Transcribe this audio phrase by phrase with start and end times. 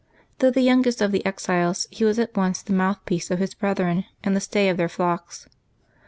[0.39, 4.05] Though the youngest of the exiles, he was at once the mouthpiece of his brethren
[4.23, 5.47] and the stay of their flocks.